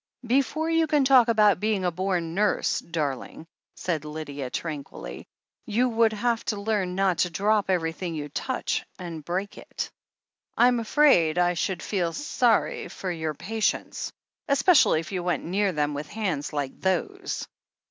[0.25, 5.27] "Before you can talk about being a born nurse, darling," said Lydia tranquilly,
[5.67, 9.91] "you would have to learn not to drop everything you touch, and break it.
[10.57, 14.11] I'm afraid I should feel sorry for your patients—
[14.49, 17.47] especially if you went near them with hands like those."